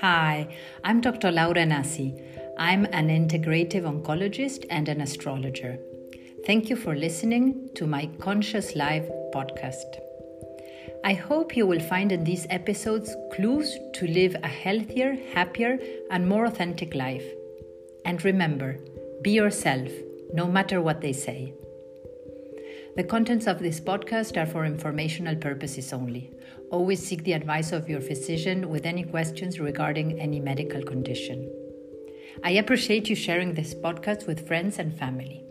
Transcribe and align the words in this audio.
Hi, 0.00 0.48
I'm 0.82 1.02
Dr. 1.02 1.30
Laura 1.30 1.66
Nassi. 1.66 2.18
I'm 2.56 2.86
an 2.86 3.08
integrative 3.08 3.82
oncologist 3.82 4.64
and 4.70 4.88
an 4.88 5.02
astrologer. 5.02 5.78
Thank 6.46 6.70
you 6.70 6.76
for 6.76 6.96
listening 6.96 7.68
to 7.74 7.86
my 7.86 8.06
Conscious 8.18 8.74
Life 8.74 9.06
podcast. 9.34 10.00
I 11.04 11.12
hope 11.12 11.54
you 11.54 11.66
will 11.66 11.80
find 11.80 12.12
in 12.12 12.24
these 12.24 12.46
episodes 12.48 13.14
clues 13.34 13.76
to 13.92 14.06
live 14.06 14.34
a 14.42 14.48
healthier, 14.48 15.18
happier, 15.34 15.78
and 16.10 16.26
more 16.26 16.46
authentic 16.46 16.94
life. 16.94 17.26
And 18.06 18.24
remember, 18.24 18.78
be 19.20 19.32
yourself, 19.32 19.92
no 20.32 20.46
matter 20.46 20.80
what 20.80 21.02
they 21.02 21.12
say. 21.12 21.52
The 22.96 23.04
contents 23.04 23.46
of 23.46 23.58
this 23.58 23.80
podcast 23.80 24.40
are 24.40 24.46
for 24.46 24.64
informational 24.64 25.36
purposes 25.36 25.92
only. 25.92 26.32
Always 26.70 27.04
seek 27.04 27.24
the 27.24 27.32
advice 27.32 27.72
of 27.72 27.88
your 27.88 28.00
physician 28.00 28.68
with 28.68 28.86
any 28.86 29.02
questions 29.02 29.58
regarding 29.58 30.20
any 30.20 30.38
medical 30.38 30.82
condition. 30.82 31.50
I 32.44 32.52
appreciate 32.52 33.08
you 33.10 33.16
sharing 33.16 33.54
this 33.54 33.74
podcast 33.74 34.26
with 34.28 34.46
friends 34.46 34.78
and 34.78 34.96
family. 34.96 35.44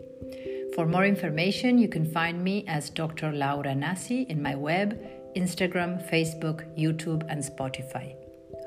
For 0.74 0.86
more 0.86 1.04
information, 1.04 1.76
you 1.76 1.88
can 1.88 2.10
find 2.10 2.42
me 2.42 2.64
as 2.66 2.88
Dr. 2.88 3.32
Laura 3.32 3.74
Nasi 3.74 4.22
in 4.22 4.42
my 4.42 4.54
web, 4.54 4.98
Instagram, 5.36 6.00
Facebook, 6.10 6.64
YouTube, 6.78 7.22
and 7.28 7.44
Spotify. 7.44 8.14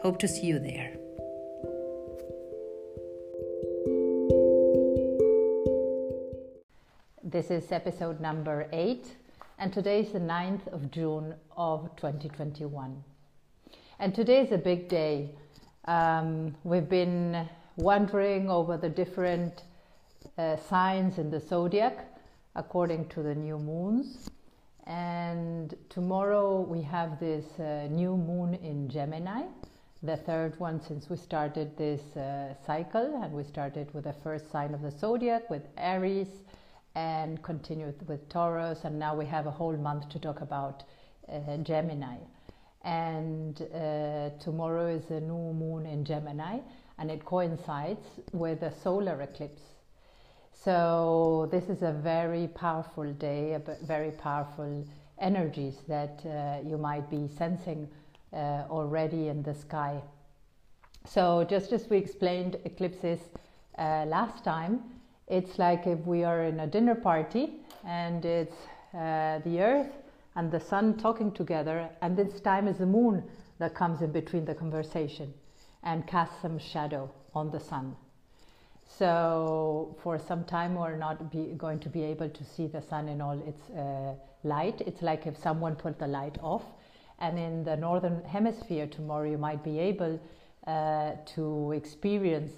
Hope 0.04 0.20
to 0.20 0.27
see 0.27 0.46
you 0.46 0.60
there. 0.60 0.94
This 7.24 7.49
is 7.49 7.72
episode 7.72 8.22
number 8.22 8.68
eight, 8.72 9.16
and 9.63 9.72
today 9.72 10.02
is 10.02 10.12
the 10.12 10.20
9th 10.20 10.67
of 10.73 10.91
June 10.91 11.34
of 11.55 11.90
2021. 11.95 13.02
And 13.98 14.13
today 14.13 14.41
is 14.41 14.52
a 14.52 14.58
big 14.58 14.90
day. 14.90 15.30
Um, 15.85 16.54
we've 16.66 16.90
been 16.90 17.48
wondering 17.77 18.49
over 18.49 18.76
the 18.76 18.90
different 18.90 19.63
uh, 20.38 20.57
signs 20.57 21.18
in 21.18 21.32
the 21.32 21.40
zodiac 21.40 22.05
according 22.57 23.07
to 23.07 23.23
the 23.23 23.34
new 23.34 23.57
moons. 23.57 24.29
And 24.85 25.73
tomorrow 25.88 26.60
we 26.60 26.82
have 26.82 27.18
this 27.21 27.45
uh, 27.57 27.88
new 27.90 28.18
moon 28.18 28.55
in 28.55 28.90
Gemini, 28.90 29.43
the 30.01 30.18
third 30.18 30.60
one 30.60 30.82
since 30.82 31.10
we 31.10 31.16
started 31.16 31.77
this 31.77 32.01
uh, 32.18 32.54
cycle. 32.66 33.21
And 33.23 33.32
we 33.32 33.45
started 33.45 33.93
with 33.93 34.04
the 34.04 34.16
first 34.23 34.51
sign 34.51 34.73
of 34.73 34.82
the 34.82 34.91
zodiac 34.91 35.49
with 35.49 35.63
Aries 35.77 36.43
and 36.96 37.41
continued 37.41 38.08
with 38.08 38.27
Taurus, 38.30 38.84
and 38.84 38.99
now 38.99 39.16
we 39.16 39.26
have 39.26 39.48
a 39.48 39.52
whole 39.52 39.76
month 39.77 40.10
to 40.10 40.20
talk 40.20 40.41
about 40.41 40.84
uh, 41.32 41.58
Gemini. 41.58 42.18
And 42.84 43.62
uh, 43.74 44.30
tomorrow 44.40 44.88
is 44.88 45.10
a 45.10 45.20
new 45.20 45.54
moon 45.54 45.85
in 45.85 46.04
Gemini, 46.05 46.60
and 47.00 47.10
it 47.10 47.26
coincides 47.26 48.05
with 48.32 48.62
a 48.62 48.72
solar 48.72 49.22
eclipse. 49.22 49.62
So, 50.52 51.50
this 51.52 51.68
is 51.70 51.82
a 51.82 51.91
very 51.91 52.48
powerful 52.48 53.12
day, 53.13 53.54
a 53.54 53.62
very 53.84 54.12
powerful 54.12 54.85
energies 55.20 55.76
that 55.88 56.22
uh, 56.26 56.68
you 56.68 56.78
might 56.78 57.10
be 57.10 57.28
sensing 57.28 57.90
uh, 58.32 58.66
already 58.70 59.30
in 59.30 59.44
the 59.44 59.54
sky. 59.54 60.02
So, 61.05 61.44
just 61.44 61.72
as 61.74 61.90
we 61.90 61.98
explained 61.98 62.57
eclipses 62.66 63.20
uh, 63.78 64.06
last 64.07 64.44
time, 64.44 64.84
it's 65.28 65.57
like 65.57 65.88
if 65.88 66.00
we 66.06 66.24
are 66.24 66.44
in 66.44 66.59
a 66.59 66.68
dinner 66.68 66.96
party 66.96 67.53
and 67.85 68.25
it's 68.25 68.56
uh, 68.94 69.40
the 69.44 69.62
earth 69.62 69.91
and 70.35 70.52
the 70.52 70.59
sun 70.59 70.97
talking 70.97 71.31
together, 71.31 71.90
and 72.02 72.18
this 72.18 72.40
time 72.41 72.68
is 72.68 72.78
the 72.78 72.85
moon 72.85 73.24
that 73.59 73.75
comes 73.75 74.01
in 74.01 74.12
between 74.12 74.46
the 74.46 74.56
conversation 74.56 75.34
and 75.84 76.07
casts 76.07 76.41
some 76.41 76.57
shadow 76.57 77.09
on 77.35 77.51
the 77.51 77.59
sun. 77.59 77.96
So, 78.97 79.96
for 80.03 80.19
some 80.19 80.44
time, 80.44 80.75
we're 80.75 80.97
not 80.97 81.31
going 81.57 81.79
to 81.79 81.90
be 81.90 82.03
able 82.03 82.29
to 82.29 82.44
see 82.44 82.67
the 82.67 82.81
sun 82.81 83.07
in 83.09 83.22
all 83.22 83.41
its 83.47 83.69
uh, 83.72 84.13
light. 84.44 84.81
It's 84.85 85.01
like 85.01 85.25
if 85.25 85.38
someone 85.38 85.75
put 85.75 85.97
the 85.97 86.07
light 86.07 86.38
off. 86.41 86.63
And 87.19 87.40
in 87.40 87.63
the 87.63 87.75
northern 87.78 88.23
hemisphere, 88.23 88.85
tomorrow, 88.88 89.29
you 89.29 89.38
might 89.38 89.63
be 89.63 89.79
able 89.79 90.19
uh, 90.67 91.11
to 91.35 91.72
experience 91.72 92.51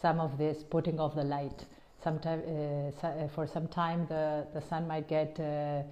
some 0.00 0.18
of 0.18 0.38
this 0.38 0.62
putting 0.62 0.98
off 0.98 1.14
the 1.14 1.24
light 1.24 1.64
uh, 2.06 3.06
uh, 3.06 3.28
for 3.28 3.46
some 3.46 3.68
time 3.68 4.06
the, 4.08 4.46
the 4.54 4.60
sun 4.60 4.86
might 4.86 5.08
get 5.08 5.38
uh, 5.40 5.82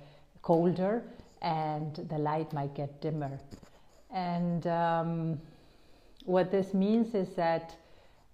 colder 0.42 1.02
and 1.42 1.94
the 2.08 2.18
light 2.18 2.52
might 2.52 2.74
get 2.74 3.00
dimmer. 3.00 3.38
And 4.10 4.66
um, 4.66 5.40
what 6.24 6.50
this 6.50 6.74
means 6.74 7.14
is 7.14 7.28
that 7.36 7.76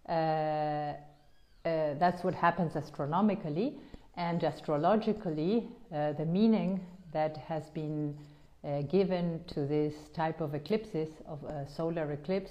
uh, 0.09 0.13
uh, 0.13 1.95
that's 1.99 2.23
what 2.25 2.35
happens 2.35 2.77
astronomically 2.77 3.75
and 4.17 4.43
astrologically. 4.43 5.69
Uh, 5.93 6.13
the 6.13 6.25
meaning 6.25 6.81
that 7.13 7.37
has 7.37 7.71
been 7.71 8.17
given 8.91 9.41
to 9.47 9.65
this 9.65 9.95
type 10.13 10.41
of 10.41 10.53
eclipses, 10.53 11.09
of 11.29 11.45
a 11.45 11.69
solar 11.69 12.11
eclipse, 12.13 12.51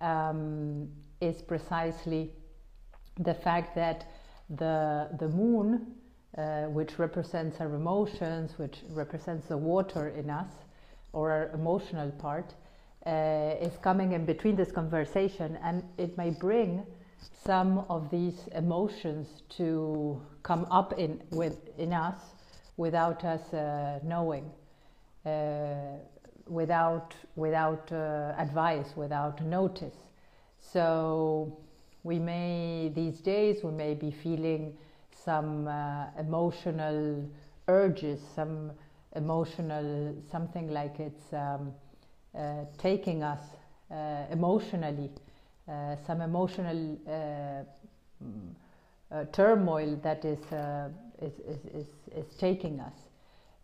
um, 0.00 0.88
is 1.20 1.42
precisely 1.42 2.30
the 3.18 3.34
fact 3.34 3.74
that 3.74 4.06
the, 4.50 5.08
the 5.18 5.28
moon, 5.28 5.86
uh, 6.36 6.64
which 6.64 6.98
represents 6.98 7.60
our 7.60 7.74
emotions, 7.74 8.58
which 8.58 8.78
represents 8.90 9.46
the 9.48 9.56
water 9.56 10.08
in 10.08 10.30
us, 10.30 10.50
or 11.12 11.30
our 11.30 11.50
emotional 11.54 12.10
part, 12.12 12.54
uh, 13.06 13.54
is 13.60 13.76
coming 13.78 14.12
in 14.12 14.24
between 14.24 14.56
this 14.56 14.70
conversation, 14.70 15.58
and 15.62 15.82
it 15.96 16.16
may 16.16 16.30
bring 16.30 16.82
some 17.44 17.84
of 17.88 18.10
these 18.10 18.48
emotions 18.54 19.42
to 19.48 20.20
come 20.42 20.66
up 20.70 20.98
in 20.98 21.20
with 21.30 21.56
in 21.78 21.92
us 21.92 22.18
without 22.76 23.24
us 23.24 23.52
uh, 23.52 23.98
knowing, 24.04 24.50
uh, 25.26 25.96
without 26.46 27.14
without 27.36 27.90
uh, 27.92 28.34
advice, 28.38 28.96
without 28.96 29.42
notice. 29.42 29.96
So 30.58 31.58
we 32.08 32.18
may, 32.18 32.90
these 32.94 33.20
days, 33.20 33.62
we 33.62 33.70
may 33.70 33.92
be 33.92 34.10
feeling 34.10 34.74
some 35.10 35.68
uh, 35.68 36.06
emotional 36.18 37.22
urges, 37.68 38.18
some 38.34 38.72
emotional, 39.14 40.14
something 40.30 40.72
like 40.72 40.98
it's 41.00 41.34
um, 41.34 41.70
uh, 42.34 42.64
taking 42.78 43.22
us 43.22 43.40
uh, 43.90 44.24
emotionally, 44.30 45.10
uh, 45.68 45.96
some 46.06 46.22
emotional 46.22 46.98
uh, 47.06 47.62
uh, 49.14 49.24
turmoil 49.32 49.94
that 50.02 50.24
is, 50.24 50.38
is, 51.20 51.34
is, 51.46 51.64
is, 51.74 51.86
is, 52.16 52.34
taking 52.38 52.80
us. 52.80 52.96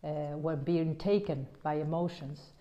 we're 0.03 0.55
being 0.55 0.97
taken 0.97 1.47
by 1.63 1.77
emotions 1.77 2.53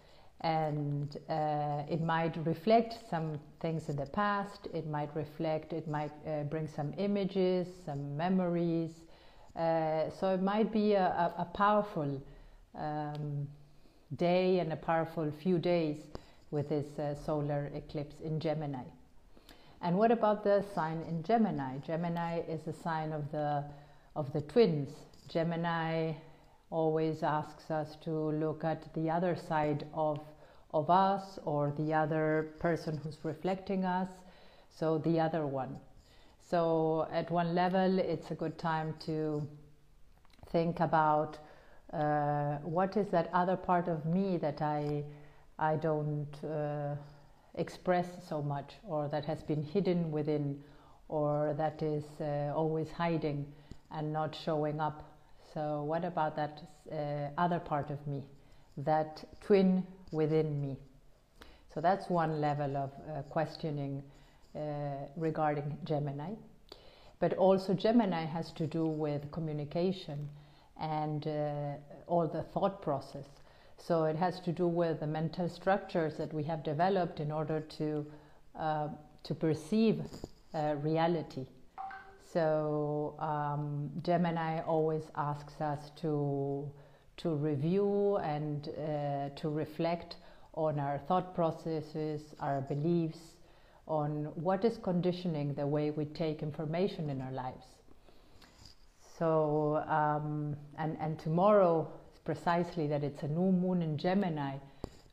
and 0.44 1.18
uh, 1.30 1.84
it 1.90 2.02
might 2.02 2.36
reflect 2.46 2.98
some 3.10 3.40
things 3.62 3.90
in 3.90 3.96
the 3.96 4.06
past 4.08 4.68
it 4.74 4.88
might 4.88 5.10
reflect 5.16 5.74
it 5.74 5.88
might 5.88 6.12
uh, 6.28 6.44
bring 6.44 6.68
some 6.68 6.94
images 6.98 7.68
some 7.86 8.16
memories 8.18 8.92
uh, 9.56 10.10
so 10.20 10.34
it 10.34 10.42
might 10.42 10.72
be 10.72 10.94
a, 10.94 11.34
a 11.38 11.46
powerful 11.54 12.22
um, 12.76 13.48
day 14.16 14.60
and 14.60 14.74
a 14.74 14.76
powerful 14.76 15.32
few 15.42 15.58
days 15.58 15.98
with 16.52 16.70
this 16.70 17.00
uh, 17.00 17.16
solar 17.26 17.72
eclipse 17.76 18.16
in 18.24 18.40
gemini. 18.40 18.84
And 19.82 19.98
what 19.98 20.12
about 20.12 20.44
the 20.44 20.64
sign 20.74 21.04
in 21.08 21.24
gemini? 21.24 21.78
Gemini 21.80 22.40
is 22.48 22.66
a 22.68 22.74
sign 22.74 23.12
of 23.12 23.32
the 23.32 23.64
of 24.16 24.32
the 24.34 24.42
twins. 24.42 24.90
Gemini 25.28 26.14
always 26.70 27.24
asks 27.24 27.70
us 27.70 27.96
to 28.04 28.12
look 28.12 28.64
at 28.64 28.94
the 28.94 29.10
other 29.10 29.36
side 29.36 29.86
of 29.94 30.20
of 30.74 30.90
us 30.90 31.40
or 31.46 31.74
the 31.78 31.94
other 31.94 32.54
person 32.60 33.00
who's 33.04 33.18
reflecting 33.24 33.86
us, 33.86 34.10
so 34.72 34.98
the 34.98 35.20
other 35.20 35.46
one. 35.46 35.78
So, 36.50 37.08
at 37.12 37.32
one 37.32 37.56
level, 37.56 38.00
it's 38.00 38.32
a 38.32 38.36
good 38.36 38.58
time 38.58 38.96
to 39.06 39.48
think 40.52 40.80
about 40.80 41.38
uh, 41.94 42.58
what 42.64 42.98
is 42.98 43.08
that 43.10 43.30
other 43.34 43.56
part 43.56 43.88
of 43.88 44.06
me 44.06 44.38
that 44.38 44.62
I, 44.62 45.04
I 45.58 45.76
don't 45.76 46.44
uh, 46.44 46.96
express 47.56 48.08
so 48.28 48.42
much, 48.42 48.74
or 48.84 49.08
that 49.10 49.26
has 49.26 49.44
been 49.44 49.64
hidden 49.64 50.12
within, 50.12 50.62
or 51.08 51.54
that 51.58 51.82
is 51.82 52.04
uh, 52.20 52.52
always 52.56 52.92
hiding 52.92 53.46
and 53.92 54.12
not 54.12 54.36
showing 54.36 54.80
up. 54.80 55.04
So, 55.54 55.84
what 55.84 56.04
about 56.04 56.36
that 56.36 56.64
uh, 56.92 57.30
other 57.38 57.60
part 57.60 57.90
of 57.90 58.06
me, 58.08 58.24
that 58.78 59.24
twin 59.40 59.86
within 60.14 60.62
me. 60.62 60.78
So 61.74 61.82
that's 61.82 62.10
one 62.10 62.40
level 62.40 62.78
of 62.78 62.92
uh, 62.92 63.24
questioning 63.24 64.04
uh, 64.56 64.60
regarding 65.18 65.78
Gemini. 65.84 66.36
But 67.20 67.34
also, 67.34 67.74
Gemini 67.74 68.26
has 68.26 68.52
to 68.54 68.68
do 68.68 68.86
with 68.86 69.32
communication 69.32 70.30
and 70.80 71.28
uh, 71.28 71.76
all 72.08 72.28
the 72.28 72.44
thought 72.44 72.82
process. 72.82 73.26
So 73.78 74.06
it 74.06 74.16
has 74.16 74.40
to 74.42 74.52
do 74.52 74.68
with 74.68 75.00
the 75.00 75.08
mental 75.08 75.50
structures 75.50 76.16
that 76.18 76.34
we 76.34 76.44
have 76.44 76.64
developed 76.64 77.20
in 77.20 77.32
order 77.32 77.60
to 77.60 78.06
uh, 78.58 78.90
to 79.24 79.34
perceive 79.34 80.02
uh, 80.54 80.76
reality. 80.82 81.46
So 82.32 83.16
um, 83.20 83.90
Gemini 84.02 84.62
always 84.62 85.04
asks 85.16 85.60
us 85.62 85.92
to 86.02 86.70
to 87.24 87.30
review 87.30 88.18
and 88.18 88.68
uh, 88.68 89.30
to 89.40 89.50
reflect 89.50 90.18
on 90.54 90.80
our 90.80 91.00
thought 91.08 91.34
processes, 91.34 92.22
our 92.40 92.62
beliefs, 92.62 93.18
on 93.88 94.26
what 94.36 94.64
is 94.64 94.78
conditioning 94.84 95.54
the 95.56 95.66
way 95.66 95.90
we 95.90 96.06
take 96.06 96.44
information 96.44 97.10
in 97.10 97.22
our 97.22 97.32
lives. 97.32 97.66
So, 99.18 99.84
um, 99.88 100.56
and, 100.78 100.98
and 101.00 101.18
tomorrow 101.18 101.88
is 102.14 102.20
precisely 102.20 102.88
that 102.88 103.04
it's 103.04 103.24
a 103.24 103.28
new 103.28 103.52
moon 103.52 103.82
in 103.82 103.98
Gemini 103.98 104.58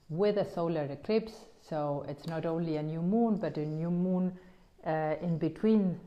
with 0.08 0.36
a 0.36 0.52
solar 0.52 0.84
eclipse. 0.84 1.32
So 1.68 2.04
it's 2.08 2.26
not 2.26 2.44
only 2.44 2.76
a 2.76 2.82
new 2.82 3.02
moon, 3.02 3.36
but 3.36 3.56
a 3.56 3.64
new 3.64 3.90
moon 3.90 4.36
uh, 4.84 5.14
in 5.22 5.38
between 5.38 5.98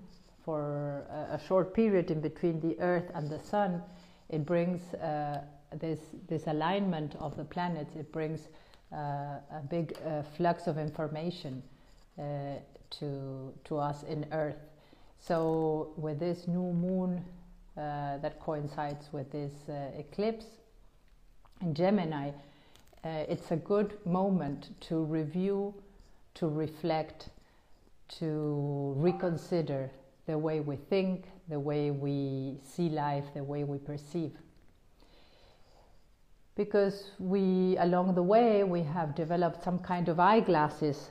for 0.43 1.05
a, 1.09 1.35
a, 1.35 1.41
short 1.47 1.73
period 1.73 2.11
in 2.11 2.19
between 2.19 2.59
the 2.59 2.77
Earth 2.81 3.09
and 3.13 3.29
the 3.29 3.39
Sun. 3.39 3.81
It 4.29 4.45
brings 4.45 4.81
uh, 4.95 5.43
this, 5.79 5.99
this 6.27 6.47
alignment 6.47 7.15
of 7.19 7.35
the 7.37 7.43
planets, 7.43 7.95
it 7.95 8.11
brings 8.11 8.47
uh, 8.91 8.95
a 8.95 9.61
big 9.69 9.97
uh, 10.05 10.21
flux 10.37 10.67
of 10.67 10.77
information 10.77 11.61
uh, 12.17 12.21
to, 12.89 13.53
to 13.63 13.77
us 13.77 14.03
in 14.03 14.25
Earth. 14.31 14.57
So, 15.19 15.93
with 15.95 16.19
this 16.19 16.47
new 16.47 16.73
moon 16.73 17.23
uh, 17.77 18.17
that 18.17 18.39
coincides 18.39 19.07
with 19.11 19.31
this 19.31 19.53
uh, 19.69 19.97
eclipse 19.97 20.45
in 21.61 21.73
Gemini, 21.73 22.29
uh, 22.29 23.09
it's 23.27 23.51
a 23.51 23.55
good 23.55 23.97
moment 24.05 24.69
to 24.81 25.03
review, 25.03 25.73
to 26.35 26.47
reflect, 26.47 27.29
to 28.19 28.93
reconsider 28.97 29.89
the 30.25 30.37
way 30.37 30.59
we 30.59 30.75
think, 30.75 31.25
the 31.49 31.59
way 31.59 31.91
we 31.91 32.57
see 32.63 32.89
life, 32.89 33.25
the 33.33 33.43
way 33.43 33.63
we 33.63 33.77
perceive. 33.77 34.31
Because 36.55 37.11
we, 37.19 37.77
along 37.77 38.13
the 38.15 38.23
way, 38.23 38.63
we 38.63 38.83
have 38.83 39.15
developed 39.15 39.63
some 39.63 39.79
kind 39.79 40.07
of 40.07 40.19
eyeglasses 40.19 41.09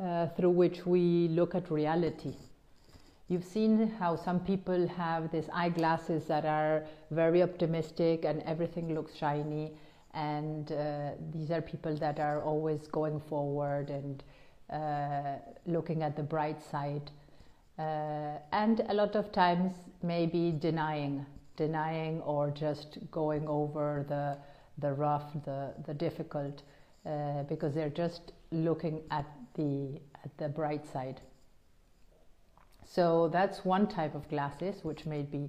uh, 0.00 0.26
through 0.36 0.50
which 0.50 0.84
we 0.84 1.28
look 1.28 1.54
at 1.54 1.70
reality. 1.70 2.34
You've 3.28 3.44
seen 3.44 3.88
how 3.98 4.16
some 4.16 4.40
people 4.40 4.86
have 4.88 5.32
these 5.32 5.48
eyeglasses 5.52 6.24
that 6.26 6.44
are 6.44 6.84
very 7.10 7.42
optimistic 7.42 8.24
and 8.24 8.42
everything 8.42 8.94
looks 8.94 9.14
shiny, 9.16 9.72
and 10.14 10.70
uh, 10.72 11.10
these 11.32 11.50
are 11.50 11.60
people 11.60 11.96
that 11.96 12.18
are 12.20 12.42
always 12.42 12.86
going 12.86 13.20
forward 13.20 13.90
and 13.90 14.22
uh, 14.70 15.38
looking 15.66 16.02
at 16.02 16.16
the 16.16 16.22
bright 16.22 16.62
side. 16.62 17.10
Uh, 17.78 18.38
and 18.52 18.80
a 18.88 18.94
lot 18.94 19.16
of 19.16 19.30
times, 19.32 19.72
maybe 20.02 20.52
denying, 20.58 21.26
denying, 21.56 22.20
or 22.22 22.50
just 22.50 22.98
going 23.10 23.46
over 23.48 24.04
the, 24.08 24.38
the 24.78 24.92
rough, 24.92 25.32
the, 25.44 25.72
the 25.86 25.94
difficult, 25.94 26.62
uh, 27.04 27.42
because 27.44 27.74
they're 27.74 27.88
just 27.88 28.32
looking 28.50 29.02
at 29.10 29.26
the, 29.54 30.00
at 30.24 30.36
the 30.38 30.48
bright 30.48 30.86
side. 30.86 31.20
So 32.84 33.28
that's 33.28 33.64
one 33.64 33.88
type 33.88 34.14
of 34.14 34.28
glasses 34.28 34.84
which 34.84 35.06
may 35.06 35.22
be 35.22 35.48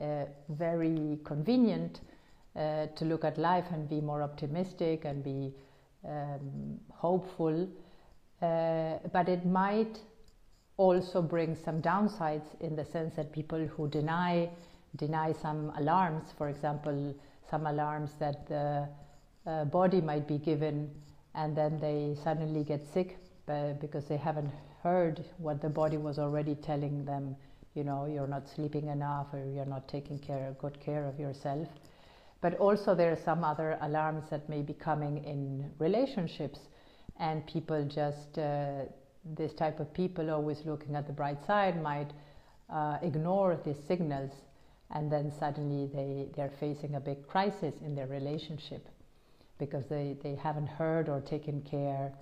uh, 0.00 0.26
very 0.48 1.18
convenient 1.24 2.00
uh, 2.54 2.86
to 2.86 3.04
look 3.04 3.24
at 3.24 3.38
life 3.38 3.66
and 3.72 3.88
be 3.88 4.00
more 4.00 4.22
optimistic 4.22 5.04
and 5.04 5.22
be 5.22 5.52
um, 6.06 6.78
hopeful. 6.92 7.68
Uh, 8.40 8.94
but 9.12 9.28
it 9.28 9.44
might 9.46 9.98
also 10.76 11.22
bring 11.22 11.56
some 11.56 11.80
downsides 11.80 12.46
in 12.60 12.76
the 12.76 12.84
sense 12.84 13.16
that 13.16 13.32
people 13.32 13.66
who 13.66 13.88
deny 13.88 14.48
deny 14.96 15.32
some 15.32 15.72
alarms, 15.76 16.32
for 16.38 16.48
example, 16.48 17.14
some 17.50 17.66
alarms 17.66 18.10
that 18.18 18.46
the 18.48 18.88
uh, 19.46 19.64
body 19.66 20.00
might 20.00 20.26
be 20.26 20.38
given, 20.38 20.90
and 21.34 21.56
then 21.56 21.78
they 21.78 22.16
suddenly 22.22 22.64
get 22.64 22.86
sick 22.92 23.18
uh, 23.48 23.72
because 23.80 24.06
they 24.06 24.16
haven't 24.16 24.50
heard 24.82 25.24
what 25.38 25.60
the 25.60 25.68
body 25.68 25.96
was 25.96 26.18
already 26.18 26.54
telling 26.54 27.04
them. 27.04 27.36
You 27.74 27.84
know 27.84 28.06
you're 28.06 28.26
not 28.26 28.48
sleeping 28.48 28.88
enough 28.88 29.26
or 29.32 29.44
you're 29.54 29.66
not 29.66 29.86
taking 29.86 30.18
care 30.18 30.54
good 30.58 30.80
care 30.80 31.06
of 31.06 31.20
yourself. 31.20 31.68
But 32.40 32.54
also 32.54 32.94
there 32.94 33.12
are 33.12 33.22
some 33.24 33.44
other 33.44 33.78
alarms 33.82 34.24
that 34.30 34.48
may 34.48 34.62
be 34.62 34.72
coming 34.72 35.24
in 35.24 35.70
relationships 35.78 36.58
and 37.18 37.46
people 37.46 37.84
just 37.84 38.38
uh, 38.38 38.84
this 39.36 39.52
type 39.54 39.80
of 39.80 39.92
people 39.92 40.30
always 40.30 40.58
looking 40.64 40.94
at 40.94 41.06
the 41.06 41.12
bright 41.12 41.44
side 41.46 41.82
might 41.82 42.12
uh, 42.70 42.98
ignore 43.02 43.58
these 43.64 43.78
signals 43.88 44.32
and 44.90 45.10
then 45.10 45.32
suddenly 45.38 45.90
they, 45.92 46.28
they're 46.36 46.52
facing 46.60 46.94
a 46.94 47.00
big 47.00 47.26
crisis 47.26 47.74
in 47.84 47.94
their 47.94 48.06
relationship 48.06 48.88
because 49.58 49.84
they, 49.86 50.16
they 50.22 50.34
haven't 50.34 50.66
heard 50.66 51.08
or 51.08 51.20
taken 51.20 51.60
care 51.62 52.12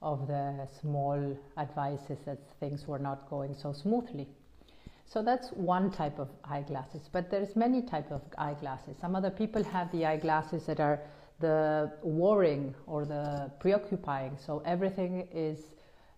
of 0.00 0.26
the 0.26 0.68
small 0.80 1.36
advices 1.58 2.18
that 2.26 2.38
things 2.60 2.86
were 2.86 2.98
not 2.98 3.28
going 3.28 3.54
so 3.54 3.72
smoothly. 3.72 4.28
So 5.06 5.22
that's 5.22 5.48
one 5.50 5.90
type 5.90 6.18
of 6.18 6.28
eyeglasses, 6.44 7.08
but 7.12 7.30
there's 7.30 7.54
many 7.56 7.82
type 7.82 8.10
of 8.10 8.22
eyeglasses. 8.38 8.96
Some 9.00 9.14
other 9.14 9.30
people 9.30 9.62
have 9.64 9.90
the 9.92 10.06
eyeglasses 10.06 10.64
that 10.66 10.80
are 10.80 11.00
the 11.40 11.92
worrying 12.02 12.74
or 12.86 13.04
the 13.04 13.50
preoccupying. 13.60 14.36
So 14.44 14.62
everything 14.64 15.28
is 15.32 15.58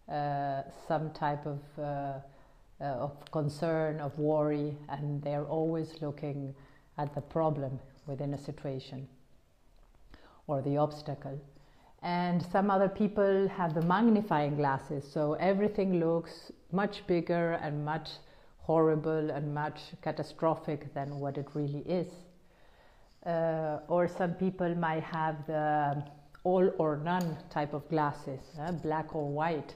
uh, 0.08 0.62
some 0.86 1.10
type 1.12 1.46
of 1.46 1.60
uh, 1.78 2.20
uh, 2.80 2.84
of 2.84 3.30
concern, 3.30 4.00
of 4.00 4.18
worry, 4.18 4.76
and 4.88 5.22
they're 5.22 5.44
always 5.44 5.94
looking 6.00 6.54
at 6.98 7.14
the 7.14 7.20
problem 7.20 7.78
within 8.06 8.34
a 8.34 8.38
situation 8.38 9.08
or 10.46 10.62
the 10.62 10.76
obstacle. 10.76 11.40
And 12.02 12.42
some 12.52 12.70
other 12.70 12.88
people 12.88 13.48
have 13.48 13.74
the 13.74 13.82
magnifying 13.82 14.56
glasses 14.56 15.04
so 15.10 15.34
everything 15.34 15.98
looks 15.98 16.52
much 16.70 17.06
bigger 17.06 17.52
and 17.62 17.84
much 17.84 18.10
horrible 18.58 19.30
and 19.30 19.54
much 19.54 19.80
catastrophic 20.02 20.92
than 20.94 21.18
what 21.18 21.38
it 21.38 21.48
really 21.54 21.80
is. 21.80 22.12
Uh, 23.24 23.80
or 23.88 24.06
some 24.06 24.34
people 24.34 24.72
might 24.74 25.02
have 25.02 25.46
the 25.46 26.04
all 26.44 26.70
or 26.78 26.96
none 26.98 27.36
type 27.50 27.74
of 27.74 27.88
glasses 27.88 28.40
uh, 28.60 28.70
black 28.70 29.16
or 29.16 29.28
white 29.28 29.74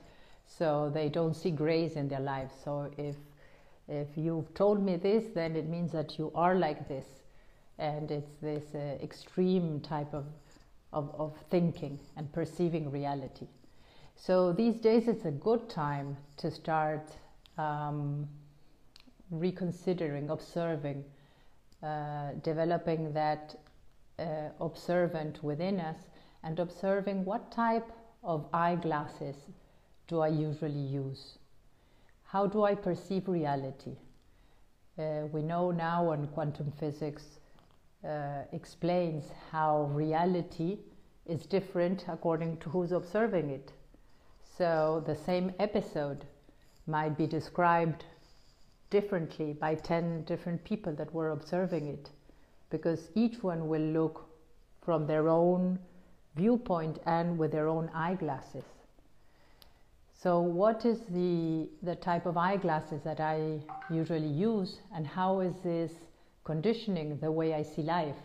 so 0.58 0.90
they 0.92 1.08
don't 1.08 1.34
see 1.34 1.50
grays 1.50 1.96
in 1.96 2.08
their 2.08 2.20
lives 2.20 2.52
so 2.64 2.90
if 2.96 3.16
if 3.88 4.08
you've 4.16 4.52
told 4.54 4.82
me 4.82 4.96
this 4.96 5.24
then 5.34 5.56
it 5.56 5.68
means 5.68 5.92
that 5.92 6.18
you 6.18 6.30
are 6.34 6.54
like 6.54 6.86
this 6.88 7.06
and 7.78 8.10
it's 8.10 8.34
this 8.42 8.74
uh, 8.74 9.02
extreme 9.02 9.80
type 9.80 10.12
of 10.12 10.26
of, 10.92 11.14
of 11.18 11.36
thinking 11.50 11.98
and 12.16 12.32
perceiving 12.32 12.90
reality. 12.90 13.46
So 14.16 14.52
these 14.52 14.76
days 14.76 15.08
it's 15.08 15.24
a 15.24 15.30
good 15.30 15.68
time 15.68 16.16
to 16.38 16.50
start 16.50 17.12
um, 17.56 18.28
reconsidering, 19.30 20.30
observing, 20.30 21.04
uh, 21.82 22.32
developing 22.42 23.12
that 23.14 23.56
uh, 24.18 24.24
observant 24.60 25.42
within 25.42 25.80
us 25.80 25.96
and 26.42 26.58
observing 26.58 27.24
what 27.24 27.50
type 27.50 27.90
of 28.22 28.46
eyeglasses 28.52 29.36
do 30.10 30.20
I 30.20 30.28
usually 30.28 30.86
use? 31.02 31.38
How 32.24 32.44
do 32.44 32.64
I 32.64 32.74
perceive 32.74 33.28
reality? 33.28 33.96
Uh, 34.98 35.26
we 35.32 35.40
know 35.40 35.70
now 35.70 36.10
in 36.10 36.26
quantum 36.26 36.72
physics 36.80 37.38
uh, 38.04 38.42
explains 38.52 39.26
how 39.52 39.84
reality 39.92 40.78
is 41.26 41.46
different 41.46 42.06
according 42.08 42.56
to 42.56 42.70
who's 42.70 42.90
observing 42.90 43.50
it. 43.50 43.72
So 44.58 45.04
the 45.06 45.14
same 45.14 45.52
episode 45.60 46.24
might 46.88 47.16
be 47.16 47.28
described 47.28 48.04
differently 48.90 49.52
by 49.52 49.76
10 49.76 50.24
different 50.24 50.64
people 50.64 50.92
that 50.96 51.14
were 51.14 51.30
observing 51.30 51.86
it 51.86 52.10
because 52.68 53.10
each 53.14 53.44
one 53.44 53.68
will 53.68 53.88
look 53.98 54.28
from 54.82 55.06
their 55.06 55.28
own 55.28 55.78
viewpoint 56.34 56.98
and 57.06 57.38
with 57.38 57.52
their 57.52 57.68
own 57.68 57.88
eyeglasses. 57.94 58.64
So, 60.22 60.40
what 60.40 60.84
is 60.84 60.98
the, 61.08 61.66
the 61.82 61.94
type 61.94 62.26
of 62.26 62.36
eyeglasses 62.36 63.00
that 63.04 63.20
I 63.20 63.58
usually 63.90 64.28
use, 64.28 64.80
and 64.94 65.06
how 65.06 65.40
is 65.40 65.54
this 65.64 65.92
conditioning 66.44 67.18
the 67.22 67.32
way 67.32 67.54
I 67.54 67.62
see 67.62 67.80
life? 67.80 68.20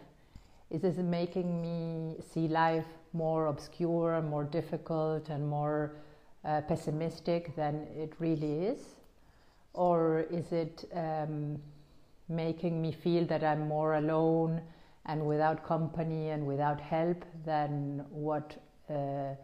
Is 0.69 0.81
this 0.81 0.97
making 0.97 1.61
me 1.61 2.17
see 2.33 2.49
life 2.49 2.83
more 3.13 3.45
obscure, 3.45 4.21
more 4.21 4.43
difficult, 4.43 5.29
and 5.29 5.47
more 5.47 5.95
uh, 6.43 6.59
pessimistic 6.67 7.55
than 7.55 7.87
it 7.95 8.11
really 8.19 8.65
is? 8.65 8.81
Or 9.73 10.25
is 10.29 10.51
it 10.51 10.83
um, 10.93 11.61
making 12.27 12.81
me 12.81 12.91
feel 12.91 13.25
that 13.27 13.41
I'm 13.41 13.69
more 13.69 13.95
alone 13.95 14.61
and 15.05 15.25
without 15.25 15.65
company 15.65 16.31
and 16.31 16.45
without 16.45 16.81
help 16.81 17.23
than 17.45 18.03
what 18.09 18.61
uh, 18.89 19.35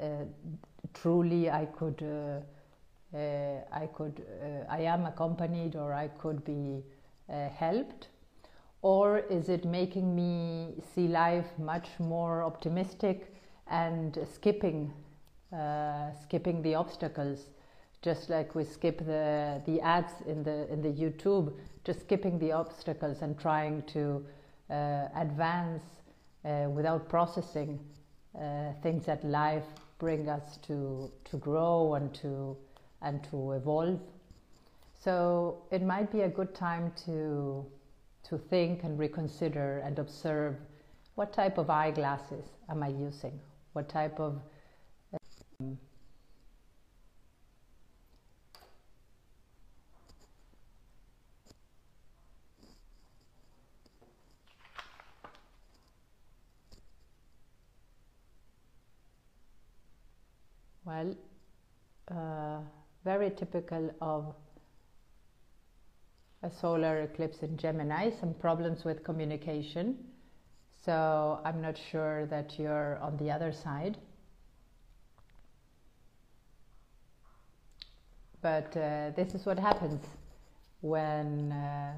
uh, 0.00 0.24
truly 0.94 1.50
I 1.50 1.66
could 1.66 2.02
uh, 2.02 2.40
uh, 3.14 3.60
I 3.72 3.86
could, 3.86 4.22
uh, 4.42 4.70
I 4.70 4.80
am 4.80 5.06
accompanied 5.06 5.76
or 5.76 5.94
I 5.94 6.08
could 6.08 6.44
be 6.44 6.84
uh, 7.30 7.48
helped? 7.48 8.08
Or 8.82 9.18
is 9.18 9.48
it 9.48 9.64
making 9.64 10.14
me 10.14 10.74
see 10.94 11.08
life 11.08 11.46
much 11.58 11.88
more 11.98 12.42
optimistic 12.42 13.34
and 13.66 14.18
skipping, 14.30 14.92
uh, 15.54 16.12
skipping 16.22 16.60
the 16.60 16.74
obstacles, 16.74 17.46
just 18.02 18.28
like 18.28 18.54
we 18.54 18.62
skip 18.62 18.98
the, 18.98 19.62
the 19.64 19.80
ads 19.80 20.12
in 20.26 20.42
the, 20.42 20.70
in 20.70 20.82
the 20.82 20.90
YouTube, 20.90 21.54
just 21.84 22.00
skipping 22.02 22.38
the 22.38 22.52
obstacles 22.52 23.22
and 23.22 23.38
trying 23.38 23.82
to 23.84 24.24
advance 25.16 25.82
without 26.44 27.08
processing 27.08 27.80
uh, 28.38 28.72
things 28.82 29.06
that 29.06 29.24
life 29.24 29.64
bring 29.98 30.28
us 30.28 30.58
to, 30.66 31.10
to 31.24 31.36
grow 31.36 31.94
and 31.94 32.14
to, 32.14 32.56
and 33.02 33.22
to 33.30 33.52
evolve. 33.52 34.00
So 35.00 35.62
it 35.70 35.82
might 35.82 36.10
be 36.10 36.22
a 36.22 36.28
good 36.28 36.54
time 36.54 36.92
to, 37.06 37.64
to 38.28 38.38
think 38.38 38.84
and 38.84 38.98
reconsider 38.98 39.78
and 39.84 39.98
observe 39.98 40.56
what 41.14 41.32
type 41.32 41.58
of 41.58 41.68
eyeglasses 41.68 42.44
am 42.70 42.82
I 42.82 42.88
using? 42.88 43.40
What 43.72 43.88
type 43.88 44.20
of 44.20 44.40
um, 45.60 45.78
well, 60.84 61.14
uh, 62.10 62.58
very 63.04 63.30
typical 63.30 63.90
of 64.00 64.34
a 66.42 66.50
solar 66.50 67.02
eclipse 67.02 67.42
in 67.42 67.56
Gemini, 67.56 68.10
some 68.20 68.34
problems 68.34 68.84
with 68.84 69.02
communication. 69.04 69.96
So 70.84 71.40
I'm 71.44 71.60
not 71.60 71.76
sure 71.90 72.26
that 72.26 72.58
you're 72.58 72.98
on 72.98 73.16
the 73.16 73.30
other 73.30 73.52
side. 73.52 73.98
But 78.40 78.76
uh, 78.76 79.10
this 79.16 79.34
is 79.34 79.44
what 79.44 79.58
happens 79.58 80.04
when 80.80 81.50
uh, 81.50 81.94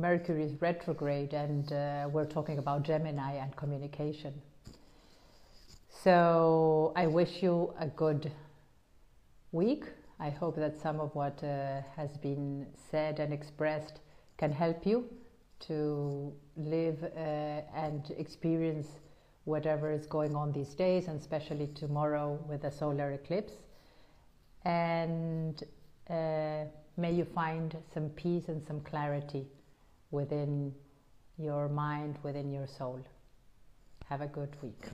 Mercury 0.00 0.44
is 0.44 0.52
retrograde 0.62 1.32
and 1.32 1.72
uh, 1.72 2.08
we're 2.12 2.24
talking 2.24 2.58
about 2.58 2.84
Gemini 2.84 3.34
and 3.34 3.54
communication. 3.56 4.32
So 6.04 6.92
I 6.94 7.08
wish 7.08 7.42
you 7.42 7.74
a 7.80 7.88
good 7.88 8.30
week. 9.50 9.86
I 10.20 10.30
hope 10.30 10.54
that 10.54 10.80
some 10.80 11.00
of 11.00 11.12
what 11.16 11.42
uh, 11.42 11.80
has 11.96 12.16
been 12.18 12.68
said 12.92 13.18
and 13.18 13.32
expressed 13.32 13.98
can 14.36 14.52
help 14.52 14.86
you 14.86 15.04
to 15.66 16.32
live 16.56 17.02
uh, 17.02 17.18
and 17.74 18.08
experience 18.16 18.86
whatever 19.46 19.90
is 19.90 20.06
going 20.06 20.36
on 20.36 20.52
these 20.52 20.74
days, 20.76 21.08
and 21.08 21.18
especially 21.18 21.66
tomorrow 21.74 22.38
with 22.48 22.62
the 22.62 22.70
solar 22.70 23.10
eclipse. 23.12 23.54
And 24.64 25.60
uh, 26.08 26.66
may 26.96 27.12
you 27.12 27.24
find 27.34 27.76
some 27.92 28.10
peace 28.10 28.46
and 28.46 28.64
some 28.64 28.80
clarity 28.82 29.48
within 30.10 30.74
your 31.36 31.68
mind, 31.68 32.16
within 32.22 32.52
your 32.52 32.66
soul. 32.66 33.00
Have 34.06 34.20
a 34.20 34.26
good 34.26 34.56
week. 34.62 34.86